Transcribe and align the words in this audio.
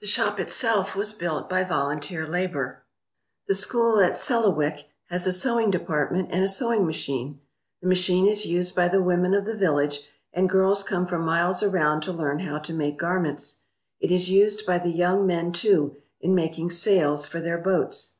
The 0.00 0.06
shop 0.06 0.38
itself 0.38 0.94
was 0.94 1.12
built 1.12 1.48
by 1.50 1.64
vol 1.64 1.88
unteer 1.88 2.28
labour. 2.28 2.84
The 3.48 3.56
school 3.56 3.98
at 3.98 4.12
Selawik 4.14 4.84
has 5.08 5.26
a 5.26 5.32
sewing 5.32 5.72
department 5.72 6.28
and 6.30 6.44
a 6.44 6.48
sewing 6.48 6.86
machine. 6.86 7.40
The 7.82 7.88
machine 7.88 8.28
is 8.28 8.46
used 8.46 8.76
by 8.76 8.86
the 8.86 9.02
women 9.02 9.34
of 9.34 9.46
the 9.46 9.56
village, 9.56 10.06
and 10.32 10.48
girls 10.48 10.84
come 10.84 11.08
from 11.08 11.22
miles 11.26 11.64
around 11.64 12.02
to 12.02 12.12
learn 12.12 12.38
how 12.38 12.58
to 12.60 12.72
make 12.72 13.00
garments. 13.00 13.62
It 13.98 14.12
is 14.12 14.30
used 14.30 14.64
by 14.64 14.78
the 14.78 14.90
young 14.90 15.26
men, 15.26 15.50
too, 15.50 15.96
in 16.20 16.36
making 16.36 16.70
sails 16.70 17.26
for 17.26 17.40
their 17.40 17.58
boats. 17.58 18.14